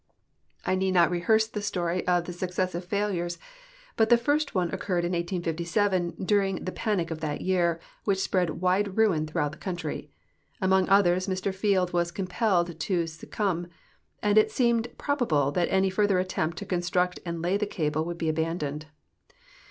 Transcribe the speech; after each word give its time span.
I 0.65 0.73
need 0.73 0.93
not 0.95 1.11
rehearse 1.11 1.45
the 1.45 1.61
story 1.61 2.07
of 2.07 2.25
the 2.25 2.31
successiA'e 2.31 2.83
failures, 2.83 3.37
but 3.95 4.09
the 4.09 4.17
first 4.17 4.55
one 4.55 4.71
occurred 4.73 5.05
in 5.05 5.11
1857, 5.11 6.15
during 6.25 6.55
the 6.65 6.71
panic 6.71 7.11
of 7.11 7.19
that 7.19 7.41
year, 7.41 7.79
AA'hich 8.07 8.17
spread 8.17 8.47
AA'ide 8.49 8.97
ruin 8.97 9.27
throughout 9.27 9.51
the 9.51 9.59
country. 9.59 10.09
Among 10.59 10.89
others, 10.89 11.27
Mr 11.27 11.53
Field 11.53 11.91
Avas 11.91 12.11
comj)elled 12.11 12.79
to 12.79 13.03
succuml), 13.03 13.67
and 14.23 14.39
it 14.39 14.49
seemed 14.49 14.87
prol)able 14.97 15.53
that 15.53 15.67
any 15.69 15.91
further 15.91 16.17
attempt 16.17 16.57
to 16.57 16.65
construct 16.65 17.19
and 17.23 17.39
lay 17.43 17.55
the 17.57 17.67
cable 17.67 18.03
aa'ouUI 18.05 18.23
l)e 18.23 18.29
abandoned. 18.29 18.87